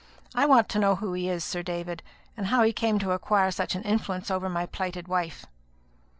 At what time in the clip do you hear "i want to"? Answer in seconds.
0.33-0.79